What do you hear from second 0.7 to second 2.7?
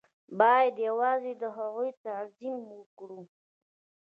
يوازې د هغو تعظيم